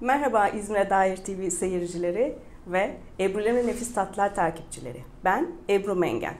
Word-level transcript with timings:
Merhaba 0.00 0.48
İzmir'e 0.48 0.90
dair 0.90 1.16
TV 1.16 1.50
seyircileri 1.50 2.38
ve 2.66 2.96
Ebru'ların 3.20 3.66
Nefis 3.66 3.94
Tatlar 3.94 4.34
takipçileri. 4.34 5.04
Ben 5.24 5.50
Ebru 5.68 5.94
Mengen. 5.94 6.34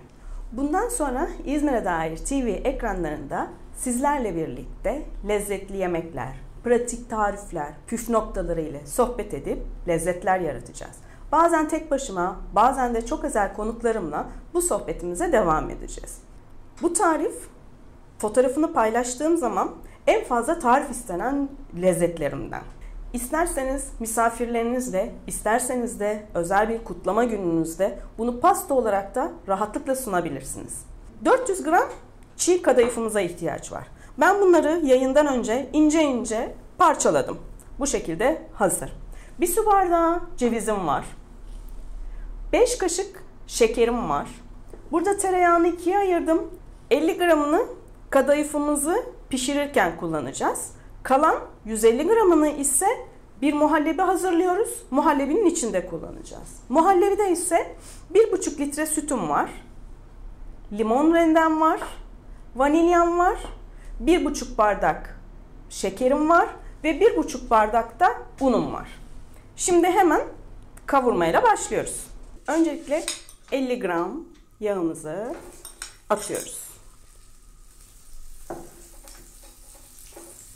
Bundan 0.52 0.88
sonra 0.88 1.28
İzmir'e 1.44 1.84
dair 1.84 2.16
TV 2.16 2.68
ekranlarında 2.68 3.48
sizlerle 3.76 4.36
birlikte 4.36 5.02
lezzetli 5.28 5.76
yemekler, 5.76 6.32
pratik 6.64 7.10
tarifler, 7.10 7.72
püf 7.86 8.08
noktaları 8.08 8.60
ile 8.60 8.86
sohbet 8.86 9.34
edip 9.34 9.58
lezzetler 9.88 10.40
yaratacağız. 10.40 10.96
Bazen 11.32 11.68
tek 11.68 11.90
başıma, 11.90 12.40
bazen 12.54 12.94
de 12.94 13.06
çok 13.06 13.24
özel 13.24 13.54
konuklarımla 13.54 14.26
bu 14.54 14.62
sohbetimize 14.62 15.32
devam 15.32 15.70
edeceğiz. 15.70 16.18
Bu 16.82 16.92
tarif 16.92 17.34
fotoğrafını 18.18 18.72
paylaştığım 18.72 19.36
zaman 19.36 19.70
en 20.06 20.24
fazla 20.24 20.58
tarif 20.58 20.90
istenen 20.90 21.48
lezzetlerimden. 21.82 22.62
İsterseniz 23.12 23.88
misafirlerinizle, 24.00 25.12
isterseniz 25.26 26.00
de 26.00 26.26
özel 26.34 26.68
bir 26.68 26.84
kutlama 26.84 27.24
gününüzde 27.24 27.98
bunu 28.18 28.40
pasta 28.40 28.74
olarak 28.74 29.14
da 29.14 29.32
rahatlıkla 29.48 29.96
sunabilirsiniz. 29.96 30.84
400 31.24 31.62
gram 31.62 31.88
çiğ 32.36 32.62
kadayıfımıza 32.62 33.20
ihtiyaç 33.20 33.72
var. 33.72 33.86
Ben 34.18 34.40
bunları 34.40 34.80
yayından 34.84 35.26
önce 35.26 35.70
ince 35.72 36.02
ince 36.02 36.54
parçaladım. 36.78 37.38
Bu 37.78 37.86
şekilde 37.86 38.42
hazır. 38.54 38.92
Bir 39.40 39.46
su 39.46 39.66
bardağı 39.66 40.20
cevizim 40.36 40.86
var. 40.86 41.04
5 42.52 42.78
kaşık 42.78 43.24
şekerim 43.46 44.08
var. 44.10 44.28
Burada 44.92 45.16
tereyağını 45.16 45.68
ikiye 45.68 45.98
ayırdım. 45.98 46.50
50 46.90 47.18
gramını 47.18 47.66
kadayıfımızı 48.10 49.04
pişirirken 49.28 49.96
kullanacağız. 49.96 50.79
Kalan 51.02 51.40
150 51.64 52.06
gramını 52.06 52.48
ise 52.48 52.86
bir 53.42 53.54
muhallebi 53.54 54.02
hazırlıyoruz. 54.02 54.82
Muhallebinin 54.90 55.46
içinde 55.46 55.86
kullanacağız. 55.86 56.60
Muhallebide 56.68 57.30
ise 57.32 57.76
1,5 58.14 58.58
litre 58.58 58.86
sütüm 58.86 59.28
var. 59.28 59.50
Limon 60.72 61.14
rendem 61.14 61.60
var. 61.60 61.80
Vanilyam 62.56 63.18
var. 63.18 63.38
1,5 64.04 64.58
bardak 64.58 65.20
şekerim 65.70 66.28
var 66.28 66.48
ve 66.84 66.90
1,5 66.90 67.50
bardak 67.50 68.00
da 68.00 68.08
unum 68.40 68.72
var. 68.72 68.88
Şimdi 69.56 69.86
hemen 69.86 70.20
kavurmayla 70.86 71.42
başlıyoruz. 71.42 72.06
Öncelikle 72.46 73.04
50 73.52 73.80
gram 73.80 74.24
yağımızı 74.60 75.34
atıyoruz. 76.10 76.69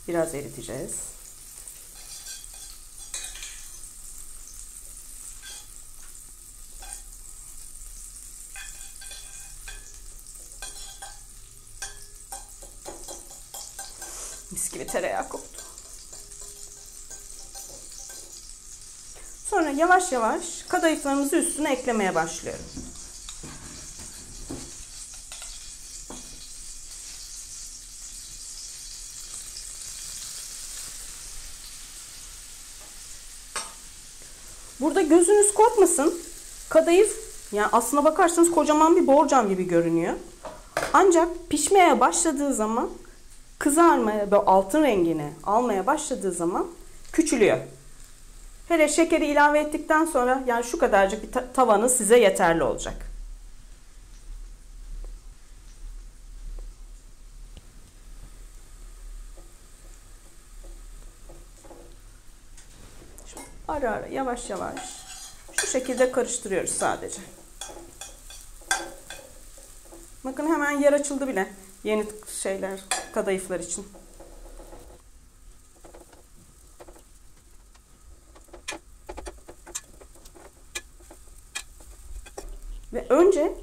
Biraz 0.09 0.35
eriteceğiz. 0.35 0.93
Mis 14.51 14.73
gibi 14.73 14.87
tereyağı 14.87 15.29
koktu. 15.29 15.63
Sonra 19.47 19.71
yavaş 19.71 20.13
yavaş 20.13 20.63
kadayıflarımızı 20.69 21.37
üstüne 21.37 21.73
eklemeye 21.73 22.15
başlıyorum. 22.15 22.65
Burada 34.81 35.03
korkmasın. 35.55 36.15
Kadayıf 36.69 37.25
yani 37.53 37.69
aslına 37.73 38.05
bakarsanız 38.05 38.51
kocaman 38.51 38.97
bir 38.97 39.07
borcam 39.07 39.49
gibi 39.49 39.67
görünüyor. 39.67 40.15
Ancak 40.93 41.29
pişmeye 41.49 42.01
başladığı 42.01 42.55
zaman 42.55 42.91
kızarmaya 43.59 44.31
ve 44.31 44.37
altın 44.37 44.83
rengini 44.83 45.33
almaya 45.45 45.87
başladığı 45.87 46.33
zaman 46.33 46.67
küçülüyor. 47.13 47.59
Hele 48.69 48.89
şekeri 48.89 49.27
ilave 49.27 49.61
ettikten 49.61 50.05
sonra 50.05 50.43
yani 50.47 50.65
şu 50.65 50.79
kadarcık 50.79 51.23
bir 51.23 51.53
tavanız 51.55 51.97
size 51.97 52.19
yeterli 52.19 52.63
olacak. 52.63 52.95
Şimdi 63.27 63.47
ara 63.69 63.91
ara 63.91 64.07
yavaş 64.07 64.51
yavaş 64.51 65.04
şekilde 65.75 66.13
karıştırıyoruz 66.13 66.71
sadece. 66.71 67.21
Bakın 70.25 70.47
hemen 70.47 70.71
yer 70.71 70.93
açıldı 70.93 71.29
bile 71.29 71.53
yeni 71.85 72.07
şeyler 72.43 72.81
kadayıflar 73.15 73.61
için. 73.61 73.87
Ve 82.93 83.07
önce 83.09 83.55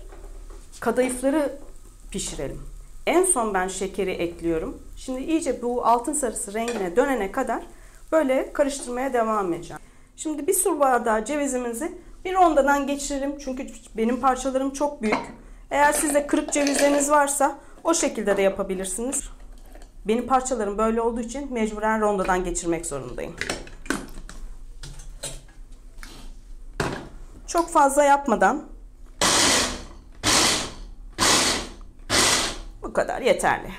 kadayıfları 0.79 1.59
pişirelim. 2.11 2.61
En 3.07 3.23
son 3.23 3.53
ben 3.53 3.67
şekeri 3.67 4.11
ekliyorum. 4.11 4.81
Şimdi 4.97 5.21
iyice 5.21 5.61
bu 5.61 5.85
altın 5.85 6.13
sarısı 6.13 6.53
rengine 6.53 6.95
dönene 6.95 7.31
kadar 7.31 7.63
böyle 8.11 8.53
karıştırmaya 8.53 9.13
devam 9.13 9.53
edeceğim. 9.53 9.80
Şimdi 10.23 10.47
bir 10.47 10.53
su 10.53 10.79
bardağı 10.79 11.25
cevizimizi 11.25 11.97
bir 12.25 12.33
rondadan 12.33 12.87
geçirelim. 12.87 13.37
Çünkü 13.39 13.67
benim 13.97 14.19
parçalarım 14.19 14.73
çok 14.73 15.01
büyük. 15.01 15.33
Eğer 15.71 15.93
sizde 15.93 16.27
kırık 16.27 16.53
cevizleriniz 16.53 17.11
varsa 17.11 17.59
o 17.83 17.93
şekilde 17.93 18.37
de 18.37 18.41
yapabilirsiniz. 18.41 19.29
Benim 20.07 20.27
parçalarım 20.27 20.77
böyle 20.77 21.01
olduğu 21.01 21.21
için 21.21 21.53
mecburen 21.53 22.01
rondadan 22.01 22.43
geçirmek 22.43 22.85
zorundayım. 22.85 23.35
Çok 27.47 27.69
fazla 27.69 28.03
yapmadan 28.03 28.63
bu 32.81 32.93
kadar 32.93 33.21
yeterli. 33.21 33.71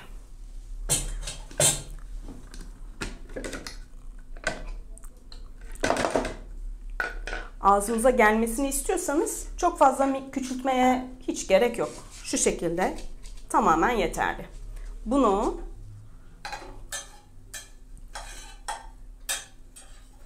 Ağzınıza 7.72 8.10
gelmesini 8.10 8.68
istiyorsanız 8.68 9.46
çok 9.56 9.78
fazla 9.78 10.30
küçültmeye 10.32 11.06
hiç 11.28 11.48
gerek 11.48 11.78
yok. 11.78 11.90
Şu 12.24 12.38
şekilde 12.38 12.94
tamamen 13.48 13.90
yeterli. 13.90 14.46
Bunu 15.06 15.60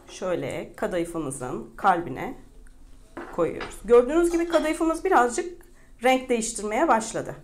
şöyle 0.08 0.72
kadayıfımızın 0.76 1.70
kalbine 1.76 2.34
koyuyoruz. 3.36 3.76
Gördüğünüz 3.84 4.32
gibi 4.32 4.48
kadayıfımız 4.48 5.04
birazcık 5.04 5.66
renk 6.02 6.28
değiştirmeye 6.28 6.88
başladı. 6.88 7.36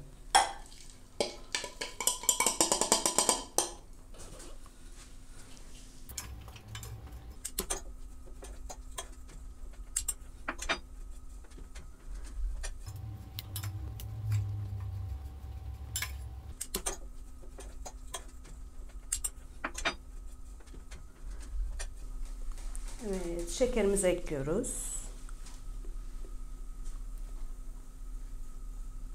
Evet, 23.06 23.41
şekerimizi 23.53 24.07
ekliyoruz. 24.07 24.93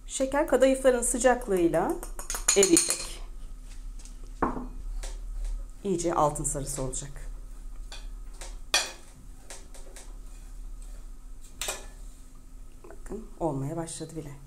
Şeker 0.07 0.47
kadayıfların 0.47 1.01
sıcaklığıyla 1.01 1.95
eriyecek. 2.57 3.21
İyice 5.83 6.13
altın 6.13 6.43
sarısı 6.43 6.81
olacak. 6.81 7.11
Bakın 12.83 13.27
olmaya 13.39 13.77
başladı 13.77 14.15
bile. 14.15 14.46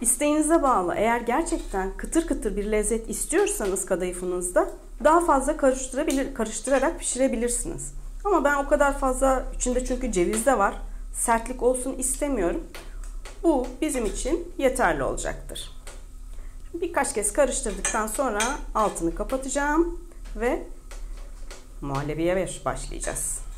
İsteğinize 0.00 0.62
bağlı. 0.62 0.94
Eğer 0.94 1.20
gerçekten 1.20 1.96
kıtır 1.96 2.26
kıtır 2.26 2.56
bir 2.56 2.72
lezzet 2.72 3.10
istiyorsanız 3.10 3.86
kadayıfınızda 3.86 4.70
daha 5.04 5.20
fazla 5.20 5.56
karıştırabilir, 5.56 6.34
karıştırarak 6.34 6.98
pişirebilirsiniz. 6.98 7.94
Ama 8.24 8.44
ben 8.44 8.56
o 8.56 8.68
kadar 8.68 8.98
fazla 8.98 9.44
içinde 9.56 9.84
çünkü 9.84 10.12
ceviz 10.12 10.46
de 10.46 10.58
var. 10.58 10.74
Sertlik 11.14 11.62
olsun 11.62 11.94
istemiyorum. 11.98 12.64
Bu 13.42 13.66
bizim 13.80 14.06
için 14.06 14.52
yeterli 14.58 15.02
olacaktır. 15.02 15.70
Birkaç 16.74 17.14
kez 17.14 17.32
karıştırdıktan 17.32 18.06
sonra 18.06 18.40
altını 18.74 19.14
kapatacağım 19.14 20.00
ve 20.36 20.62
muhallebiye 21.80 22.48
başlayacağız. 22.64 23.49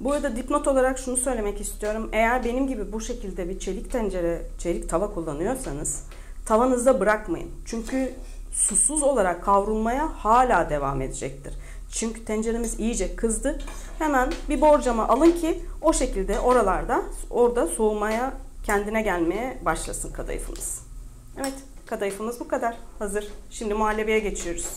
Bu 0.00 0.12
arada 0.12 0.36
dipnot 0.36 0.68
olarak 0.68 0.98
şunu 0.98 1.16
söylemek 1.16 1.60
istiyorum. 1.60 2.08
Eğer 2.12 2.44
benim 2.44 2.68
gibi 2.68 2.92
bu 2.92 3.00
şekilde 3.00 3.48
bir 3.48 3.58
çelik 3.58 3.92
tencere, 3.92 4.42
çelik 4.58 4.88
tava 4.88 5.14
kullanıyorsanız 5.14 6.04
tavanızda 6.46 7.00
bırakmayın. 7.00 7.50
Çünkü 7.64 8.12
susuz 8.52 9.02
olarak 9.02 9.44
kavrulmaya 9.44 10.08
hala 10.24 10.70
devam 10.70 11.02
edecektir. 11.02 11.54
Çünkü 11.92 12.24
tenceremiz 12.24 12.80
iyice 12.80 13.16
kızdı. 13.16 13.58
Hemen 13.98 14.32
bir 14.48 14.60
borcama 14.60 15.08
alın 15.08 15.32
ki 15.32 15.62
o 15.82 15.92
şekilde 15.92 16.40
oralarda 16.40 17.02
orada 17.30 17.66
soğumaya 17.66 18.32
kendine 18.64 19.02
gelmeye 19.02 19.58
başlasın 19.64 20.12
kadayıfımız. 20.12 20.82
Evet 21.36 21.54
kadayıfımız 21.86 22.40
bu 22.40 22.48
kadar. 22.48 22.76
Hazır. 22.98 23.28
Şimdi 23.50 23.74
muhallebiye 23.74 24.18
geçiyoruz. 24.18 24.68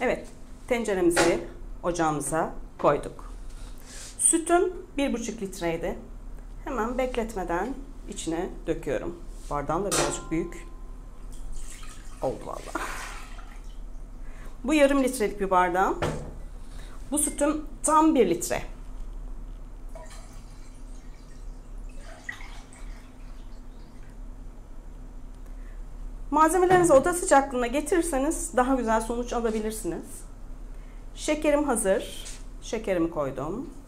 Evet 0.00 0.26
tenceremizi 0.68 1.38
ocağımıza 1.82 2.50
koyduk. 2.78 3.23
Sütüm 4.24 4.72
1,5 4.98 5.40
litreydi. 5.40 5.98
Hemen 6.64 6.98
bekletmeden 6.98 7.74
içine 8.08 8.48
döküyorum. 8.66 9.22
Bardağım 9.50 9.84
da 9.84 9.90
birazcık 9.90 10.30
büyük. 10.30 10.66
Oldu 12.22 12.46
valla. 12.46 12.84
Bu 14.64 14.74
yarım 14.74 15.04
litrelik 15.04 15.40
bir 15.40 15.50
bardağım. 15.50 15.98
Bu 17.10 17.18
sütüm 17.18 17.64
tam 17.82 18.14
1 18.14 18.30
litre. 18.30 18.62
Malzemelerinizi 26.30 26.92
oda 26.92 27.12
sıcaklığına 27.12 27.66
getirirseniz 27.66 28.56
daha 28.56 28.74
güzel 28.74 29.00
sonuç 29.00 29.32
alabilirsiniz. 29.32 30.06
Şekerim 31.14 31.64
hazır. 31.64 32.24
Şekerimi 32.62 33.10
koydum. 33.10 33.83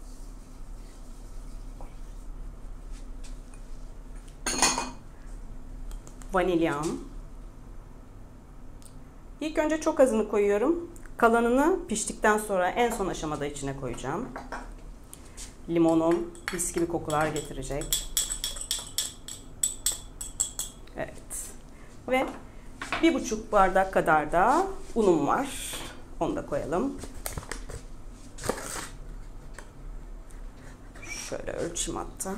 Vanilyam. 6.37 6.87
İlk 9.41 9.59
önce 9.59 9.81
çok 9.81 10.01
azını 10.01 10.29
koyuyorum. 10.29 10.91
Kalanını 11.17 11.87
piştikten 11.89 12.39
sonra 12.39 12.69
en 12.69 12.91
son 12.91 13.09
aşamada 13.09 13.47
içine 13.47 13.77
koyacağım. 13.77 14.29
Limonum 15.69 16.31
mis 16.53 16.73
gibi 16.73 16.89
kokular 16.89 17.27
getirecek. 17.27 18.09
Evet. 20.97 21.51
Ve 22.09 22.27
bir 23.03 23.15
buçuk 23.15 23.53
bardak 23.53 23.93
kadar 23.93 24.33
da 24.33 24.67
unum 24.95 25.27
var. 25.27 25.75
Onu 26.21 26.37
da 26.37 26.47
koyalım. 26.47 26.95
Şöyle 31.29 31.53
ölçüm 31.53 31.97
hatta. 31.97 32.35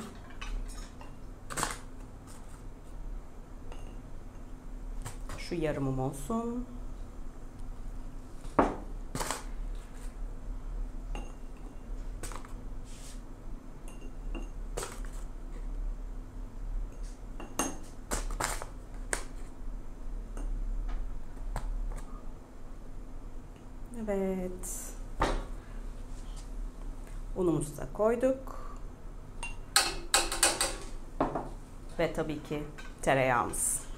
Şu 5.49 5.55
yarımım 5.55 5.99
olsun. 5.99 6.65
Evet. 24.03 24.93
Unumuzu 27.35 27.77
da 27.77 27.87
koyduk. 27.93 28.59
Ve 31.99 32.13
tabii 32.13 32.43
ki 32.43 32.63
tereyağımız. 33.01 33.89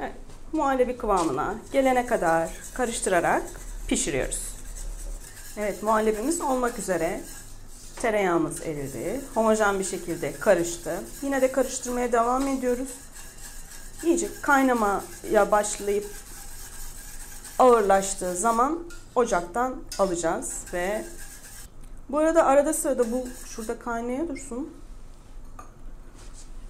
Evet, 0.00 0.14
muhallebi 0.52 0.96
kıvamına 0.96 1.54
gelene 1.72 2.06
kadar 2.06 2.50
karıştırarak 2.74 3.42
pişiriyoruz. 3.88 4.52
Evet, 5.56 5.82
muhallebimiz 5.82 6.40
olmak 6.40 6.78
üzere. 6.78 7.20
Tereyağımız 7.96 8.62
eridi. 8.62 9.20
Homojen 9.34 9.78
bir 9.78 9.84
şekilde 9.84 10.32
karıştı. 10.32 11.00
Yine 11.22 11.42
de 11.42 11.52
karıştırmaya 11.52 12.12
devam 12.12 12.48
ediyoruz. 12.48 12.88
İyice 14.04 14.28
kaynamaya 14.42 15.50
başlayıp 15.50 16.06
ağırlaştığı 17.58 18.36
zaman 18.36 18.78
ocaktan 19.14 19.76
alacağız 19.98 20.64
ve 20.72 21.04
bu 22.08 22.18
arada 22.18 22.44
arada 22.44 22.72
sırada 22.72 23.12
bu 23.12 23.28
şurada 23.46 23.78
kaynaya 23.78 24.28
dursun. 24.28 24.70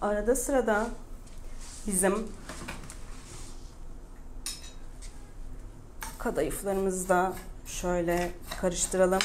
Arada 0.00 0.36
sırada 0.36 0.86
bizim 1.86 2.28
kadayıflarımızı 6.22 7.08
da 7.08 7.32
şöyle 7.66 8.32
karıştıralım. 8.60 9.18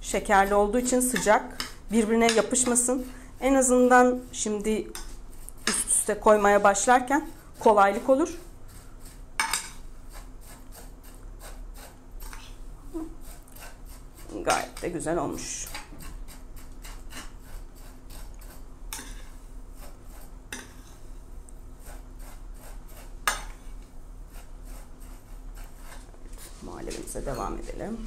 Şekerli 0.00 0.54
olduğu 0.54 0.78
için 0.78 1.00
sıcak. 1.00 1.58
Birbirine 1.92 2.32
yapışmasın. 2.32 3.06
En 3.40 3.54
azından 3.54 4.18
şimdi 4.32 4.90
üst 5.68 5.88
üste 5.88 6.20
koymaya 6.20 6.64
başlarken 6.64 7.28
kolaylık 7.58 8.10
olur. 8.10 8.38
Gayet 14.44 14.82
de 14.82 14.88
güzel 14.88 15.18
olmuş. 15.18 15.66
Muhallebimize 27.16 27.26
devam 27.26 27.58
edelim. 27.58 27.98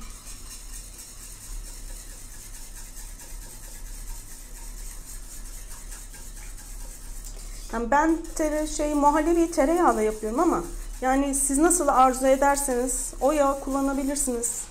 Yani 7.74 7.92
ben 7.92 8.18
tere, 8.36 8.68
şey 8.68 8.94
muhallebi 8.94 9.52
tereyağla 9.52 10.02
yapıyorum 10.02 10.40
ama 10.40 10.64
yani 11.02 11.36
siz 11.36 11.58
nasıl 11.58 11.88
arzu 11.88 12.28
ederseniz 12.28 13.14
o 13.22 13.32
yağı 13.32 13.60
kullanabilirsiniz. 13.60 14.62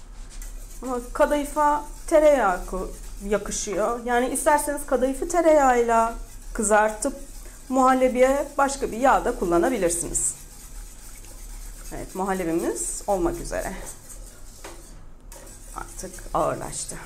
Ama 0.82 1.00
kadayıfa 1.12 1.84
tereyağı 2.06 2.60
yakışıyor. 3.28 4.00
Yani 4.04 4.28
isterseniz 4.28 4.86
kadayıfı 4.86 5.28
tereyağıyla 5.28 6.14
kızartıp 6.52 7.14
muhallebiye 7.68 8.48
başka 8.58 8.92
bir 8.92 8.96
yağ 8.96 9.24
da 9.24 9.38
kullanabilirsiniz. 9.38 10.34
Evet 11.92 12.14
muhallebimiz 12.14 13.02
olmak 13.06 13.40
üzere. 13.40 13.72
Artık 15.98 16.24
ağırlaştı. 16.34 16.96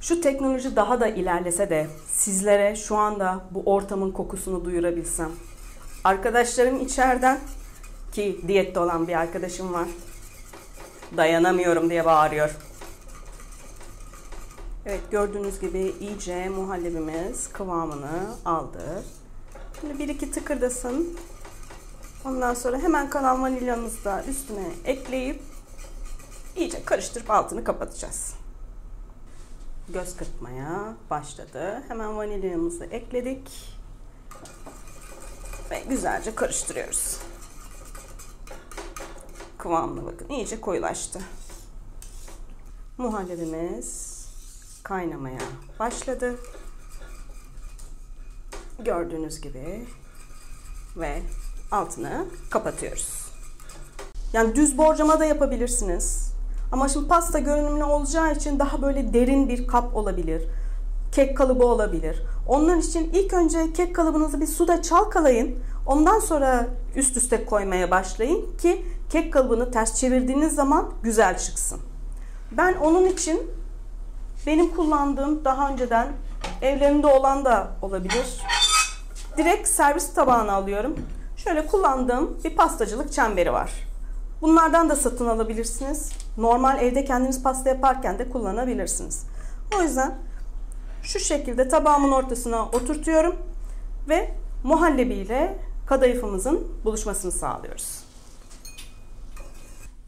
Şu 0.00 0.20
teknoloji 0.20 0.76
daha 0.76 1.00
da 1.00 1.06
ilerlese 1.06 1.70
de 1.70 1.86
sizlere 2.08 2.76
şu 2.76 2.96
anda 2.96 3.40
bu 3.50 3.62
ortamın 3.66 4.10
kokusunu 4.10 4.64
duyurabilsem. 4.64 5.30
Arkadaşlarım 6.04 6.80
içeriden 6.80 7.38
ki 8.12 8.40
diyette 8.48 8.80
olan 8.80 9.08
bir 9.08 9.14
arkadaşım 9.14 9.72
var. 9.72 9.88
Dayanamıyorum 11.16 11.90
diye 11.90 12.04
bağırıyor. 12.04 12.50
Evet 14.86 15.10
gördüğünüz 15.10 15.60
gibi 15.60 15.94
iyice 16.00 16.48
muhallebimiz 16.48 17.48
kıvamını 17.52 18.34
aldı. 18.44 19.04
Şimdi 19.80 19.98
bir 19.98 20.08
iki 20.08 20.30
tıkırdasın. 20.30 21.18
Ondan 22.24 22.54
sonra 22.54 22.78
hemen 22.78 23.10
kalan 23.10 23.42
vanilyamızı 23.42 24.04
da 24.04 24.24
üstüne 24.24 24.66
ekleyip 24.84 25.53
iyice 26.56 26.84
karıştırıp 26.84 27.30
altını 27.30 27.64
kapatacağız 27.64 28.34
göz 29.88 30.16
kırpmaya 30.16 30.94
başladı. 31.10 31.82
Hemen 31.88 32.16
vanilyamızı 32.16 32.84
ekledik. 32.84 33.74
Ve 35.70 35.82
güzelce 35.88 36.34
karıştırıyoruz. 36.34 37.20
Kıvamına 39.58 40.06
bakın. 40.06 40.28
iyice 40.28 40.60
koyulaştı. 40.60 41.20
Muhallebimiz 42.98 44.14
kaynamaya 44.82 45.40
başladı. 45.78 46.38
Gördüğünüz 48.78 49.40
gibi 49.40 49.86
ve 50.96 51.22
altını 51.70 52.26
kapatıyoruz. 52.50 53.08
Yani 54.32 54.56
düz 54.56 54.78
borcama 54.78 55.20
da 55.20 55.24
yapabilirsiniz. 55.24 56.33
Ama 56.74 56.88
şimdi 56.88 57.08
pasta 57.08 57.38
görünümlü 57.38 57.84
olacağı 57.84 58.32
için 58.32 58.58
daha 58.58 58.82
böyle 58.82 59.12
derin 59.12 59.48
bir 59.48 59.66
kap 59.66 59.96
olabilir. 59.96 60.42
Kek 61.12 61.36
kalıbı 61.36 61.66
olabilir. 61.66 62.22
Onlar 62.48 62.76
için 62.76 63.10
ilk 63.12 63.32
önce 63.32 63.72
kek 63.72 63.94
kalıbınızı 63.94 64.40
bir 64.40 64.46
suda 64.46 64.82
çalkalayın. 64.82 65.58
Ondan 65.86 66.18
sonra 66.18 66.66
üst 66.96 67.16
üste 67.16 67.44
koymaya 67.44 67.90
başlayın 67.90 68.56
ki 68.56 68.86
kek 69.10 69.32
kalıbını 69.32 69.70
ters 69.70 69.94
çevirdiğiniz 69.94 70.54
zaman 70.54 70.90
güzel 71.02 71.38
çıksın. 71.38 71.80
Ben 72.52 72.74
onun 72.74 73.06
için 73.06 73.50
benim 74.46 74.76
kullandığım 74.76 75.44
daha 75.44 75.70
önceden 75.70 76.08
evlerinde 76.62 77.06
olan 77.06 77.44
da 77.44 77.68
olabilir. 77.82 78.42
Direkt 79.36 79.68
servis 79.68 80.14
tabağına 80.14 80.52
alıyorum. 80.52 80.96
Şöyle 81.36 81.66
kullandığım 81.66 82.38
bir 82.44 82.56
pastacılık 82.56 83.12
çemberi 83.12 83.52
var. 83.52 83.72
Bunlardan 84.42 84.90
da 84.90 84.96
satın 84.96 85.26
alabilirsiniz. 85.26 86.23
Normal 86.38 86.82
evde 86.82 87.04
kendiniz 87.04 87.42
pasta 87.42 87.68
yaparken 87.68 88.18
de 88.18 88.28
kullanabilirsiniz. 88.28 89.26
O 89.78 89.82
yüzden 89.82 90.14
şu 91.02 91.18
şekilde 91.18 91.68
tabağımın 91.68 92.12
ortasına 92.12 92.66
oturtuyorum 92.66 93.36
ve 94.08 94.30
muhallebi 94.64 95.14
ile 95.14 95.58
kadayıfımızın 95.86 96.68
buluşmasını 96.84 97.32
sağlıyoruz. 97.32 98.04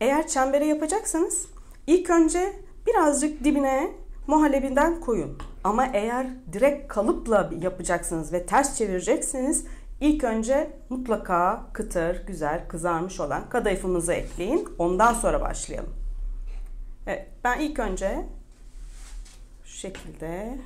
Eğer 0.01 0.29
çembere 0.29 0.67
yapacaksanız 0.67 1.47
ilk 1.87 2.11
önce 2.11 2.53
birazcık 2.87 3.45
dibine 3.45 3.91
muhallebinden 4.27 5.01
koyun. 5.01 5.39
Ama 5.65 5.87
eğer 5.87 6.27
direkt 6.53 6.89
kalıpla 6.89 7.51
yapacaksınız 7.61 8.33
ve 8.33 8.47
ters 8.47 8.79
çevireceksiniz 8.79 9.65
ilk 10.01 10.25
önce 10.25 10.71
mutlaka 10.89 11.67
kıtır, 11.73 12.27
güzel, 12.27 12.69
kızarmış 12.69 13.21
olan 13.21 13.49
kadayıfımızı 13.49 14.13
ekleyin. 14.13 14.69
Ondan 14.79 15.15
sonra 15.15 15.41
başlayalım. 15.41 16.06
Evet, 17.07 17.29
ben 17.45 17.61
ilk 17.61 17.79
önce 17.79 18.27
şu 19.65 19.77
şekilde 19.79 20.59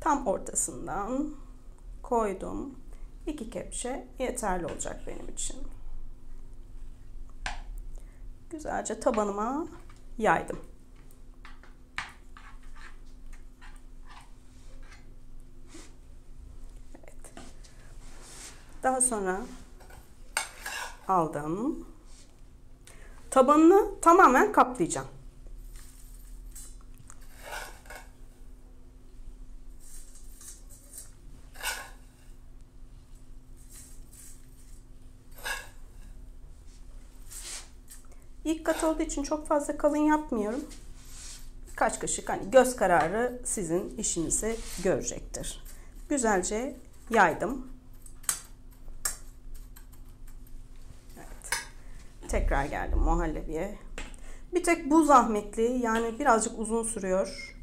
tam 0.00 0.26
ortasından 0.26 1.34
koydum. 2.02 2.78
İki 3.26 3.50
kepçe 3.50 4.08
yeterli 4.18 4.66
olacak 4.66 5.00
benim 5.06 5.28
için. 5.28 5.56
Güzelce 8.50 9.00
tabanıma 9.00 9.66
yaydım. 10.18 10.58
Evet. 16.94 17.32
Daha 18.82 19.00
sonra 19.00 19.40
aldım. 21.08 21.86
Tabanını 23.36 24.00
tamamen 24.00 24.52
kaplayacağım. 24.52 25.06
İlk 38.44 38.64
kat 38.64 38.84
olduğu 38.84 39.02
için 39.02 39.22
çok 39.22 39.46
fazla 39.46 39.76
kalın 39.76 39.96
yapmıyorum. 39.96 40.64
Kaç 41.76 42.00
kaşık 42.00 42.28
hani 42.28 42.50
göz 42.50 42.76
kararı 42.76 43.40
sizin 43.44 43.96
işinizi 43.98 44.56
görecektir. 44.84 45.64
Güzelce 46.08 46.76
yaydım. 47.10 47.66
Evet. 51.16 52.30
Tekrar 52.46 52.64
geldim 52.64 52.98
muhallebiye. 52.98 53.78
Bir 54.54 54.62
tek 54.62 54.90
bu 54.90 55.04
zahmetli 55.04 55.62
yani 55.62 56.18
birazcık 56.18 56.58
uzun 56.58 56.82
sürüyor. 56.82 57.56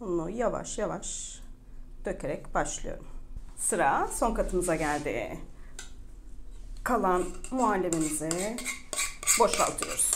Bunu 0.00 0.30
yavaş 0.30 0.78
yavaş 0.78 1.38
dökerek 2.04 2.54
başlıyorum. 2.54 3.06
Sıra 3.56 4.08
son 4.12 4.34
katımıza 4.34 4.76
geldi. 4.76 5.38
Kalan 6.82 7.24
muhallebimizi 7.50 8.56
boşaltıyoruz. 9.40 10.13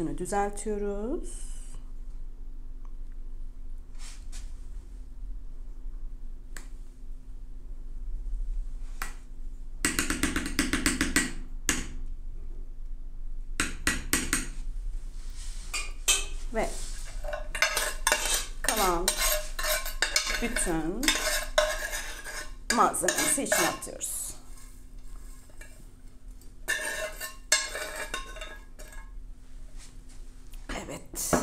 Üstünü 0.00 0.18
düzeltiyoruz. 0.18 1.50
ve 16.54 16.70
kalan 18.62 19.06
bütün 20.42 21.02
malzememizi 22.74 23.42
içine 23.42 23.68
atıyoruz. 23.68 24.30
Evet. 30.90 31.34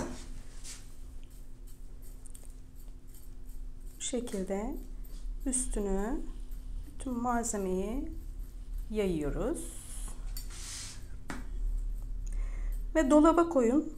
Bu 3.96 3.96
şekilde 4.07 4.75
üstünü 5.45 6.21
bütün 6.87 7.13
malzemeyi 7.13 8.11
yayıyoruz. 8.91 9.73
Ve 12.95 13.09
dolaba 13.09 13.49
koyun. 13.49 13.93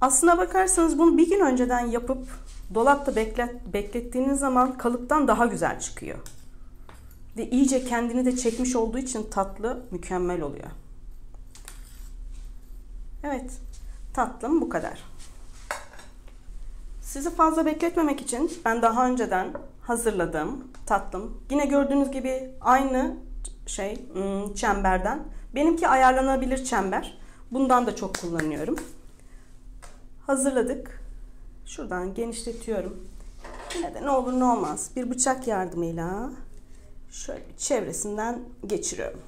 Aslına 0.00 0.38
bakarsanız 0.38 0.98
bunu 0.98 1.18
bir 1.18 1.30
gün 1.30 1.40
önceden 1.40 1.86
yapıp 1.86 2.28
dolapta 2.74 3.16
beklet, 3.16 3.72
beklettiğiniz 3.72 4.38
zaman 4.38 4.78
kalıptan 4.78 5.28
daha 5.28 5.46
güzel 5.46 5.80
çıkıyor. 5.80 6.18
Ve 7.36 7.50
iyice 7.50 7.84
kendini 7.84 8.24
de 8.24 8.36
çekmiş 8.36 8.76
olduğu 8.76 8.98
için 8.98 9.30
tatlı 9.30 9.86
mükemmel 9.90 10.40
oluyor. 10.40 10.70
Evet, 13.24 13.50
tatlım 14.14 14.60
bu 14.60 14.68
kadar. 14.68 15.04
Sizi 17.12 17.30
fazla 17.30 17.66
bekletmemek 17.66 18.20
için 18.20 18.52
ben 18.64 18.82
daha 18.82 19.06
önceden 19.08 19.52
hazırladım 19.82 20.64
tatlım. 20.86 21.42
Yine 21.50 21.66
gördüğünüz 21.66 22.10
gibi 22.10 22.50
aynı 22.60 23.16
şey 23.66 24.12
hmm, 24.12 24.54
çemberden. 24.54 25.22
Benimki 25.54 25.88
ayarlanabilir 25.88 26.64
çember. 26.64 27.18
Bundan 27.50 27.86
da 27.86 27.96
çok 27.96 28.18
kullanıyorum 28.18 28.76
hazırladık. 30.26 31.00
Şuradan 31.66 32.14
genişletiyorum. 32.14 33.08
Yine 33.76 33.94
de 33.94 34.02
ne 34.02 34.10
olur 34.10 34.32
ne 34.32 34.44
olmaz. 34.44 34.90
Bir 34.96 35.10
bıçak 35.10 35.46
yardımıyla 35.46 36.30
şöyle 37.10 37.44
çevresinden 37.58 38.40
geçiriyorum. 38.66 39.20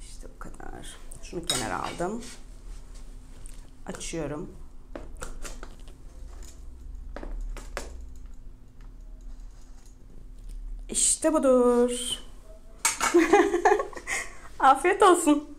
İşte 0.00 0.28
bu 0.34 0.38
kadar. 0.38 0.96
Kenara 1.62 1.82
aldım. 1.82 2.22
Açıyorum. 3.86 4.50
İşte 10.88 11.32
budur. 11.32 11.90
Afiyet 14.58 15.02
olsun. 15.02 15.56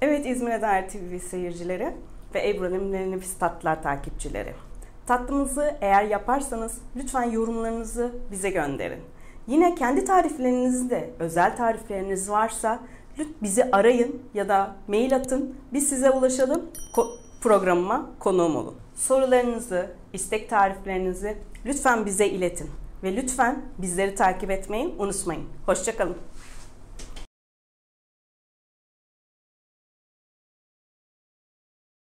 Evet 0.00 0.26
İzmir'e 0.26 0.62
dair 0.62 0.88
TV 0.88 1.18
seyircileri 1.18 1.96
ve 2.34 2.48
Ebru'nun 2.48 2.92
nefis 2.92 3.38
tatlılar 3.38 3.82
takipçileri. 3.82 4.54
Tatlımızı 5.06 5.76
eğer 5.80 6.04
yaparsanız 6.04 6.78
lütfen 6.96 7.30
yorumlarınızı 7.30 8.12
bize 8.30 8.50
gönderin. 8.50 9.00
Yine 9.46 9.74
kendi 9.74 10.04
tarifleriniz 10.04 10.90
de 10.90 11.10
özel 11.18 11.56
tarifleriniz 11.56 12.30
varsa 12.30 12.80
bizi 13.42 13.70
arayın 13.70 14.22
ya 14.34 14.48
da 14.48 14.76
mail 14.88 15.16
atın. 15.16 15.54
Biz 15.72 15.88
size 15.88 16.10
ulaşalım. 16.10 16.62
Ko- 16.94 17.16
programıma 17.40 18.10
konuğum 18.18 18.56
olun. 18.56 18.74
Sorularınızı, 18.94 19.86
istek 20.12 20.50
tariflerinizi 20.50 21.36
lütfen 21.66 22.06
bize 22.06 22.26
iletin 22.26 22.70
ve 23.02 23.16
lütfen 23.16 23.62
bizleri 23.78 24.14
takip 24.14 24.50
etmeyi 24.50 24.94
unutmayın. 24.98 25.42
Hoşçakalın. 25.66 26.16